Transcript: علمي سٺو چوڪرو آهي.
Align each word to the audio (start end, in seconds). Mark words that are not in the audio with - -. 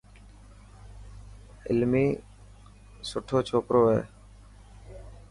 علمي 1.69 2.05
سٺو 3.09 3.37
چوڪرو 3.49 3.81
آهي. 3.91 4.03